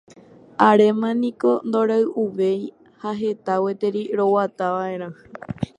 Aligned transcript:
Aréma 0.69 1.09
niko 1.21 1.51
ndoroy'uvéi 1.67 2.63
ha 3.01 3.09
heta 3.19 3.53
gueteri 3.63 4.01
roguatava'erã. 4.17 5.09